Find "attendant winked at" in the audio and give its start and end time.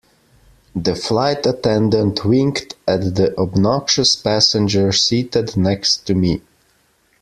1.45-3.13